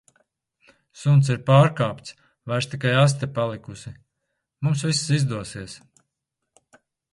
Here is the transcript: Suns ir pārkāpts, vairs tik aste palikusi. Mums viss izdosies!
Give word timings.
Suns 1.01 1.27
ir 1.33 1.43
pārkāpts, 1.49 2.15
vairs 2.53 2.69
tik 2.71 2.87
aste 3.03 3.29
palikusi. 3.37 3.95
Mums 4.69 4.85
viss 4.91 5.05
izdosies! 5.21 5.79